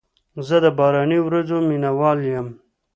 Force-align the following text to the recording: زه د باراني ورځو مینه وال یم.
زه 0.47 0.57
د 0.63 0.65
باراني 0.77 1.19
ورځو 1.23 1.57
مینه 1.67 1.91
وال 1.99 2.19
یم. 2.33 2.47